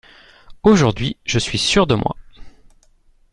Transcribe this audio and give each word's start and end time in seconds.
Aujourd'hui, 0.63 1.17
je 1.25 1.37
suis 1.37 1.59
sûr 1.59 1.85
de 1.85 1.93
moi. 1.93 2.15